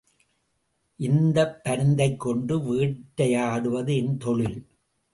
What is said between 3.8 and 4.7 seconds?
என் தொழில்.